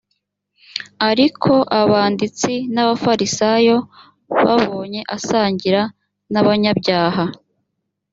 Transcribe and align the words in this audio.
ariko 1.09 1.51
abanditsi 1.81 2.51
n’abafarisayo 2.73 3.77
babonye 4.43 5.01
asangira 5.15 5.81
n’abanyabyaha 6.31 7.23